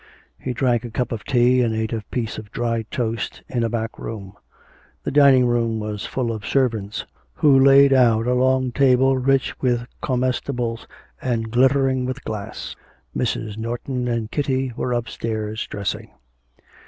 [0.39, 3.69] He drank a cup of tea and ate a piece of dry toast in a
[3.69, 4.33] back room.
[5.03, 9.85] The dining room was full of servants, who laid out a long table rich with
[10.01, 10.87] comestibles
[11.21, 12.75] and glittering with glass.
[13.15, 13.57] Mrs.
[13.57, 16.09] Norton and Kitty were upstairs dressing.